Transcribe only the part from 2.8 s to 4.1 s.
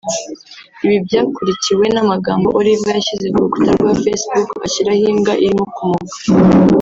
yashyize ku rukuta rwa